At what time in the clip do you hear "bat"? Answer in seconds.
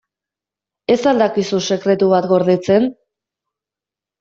2.15-2.29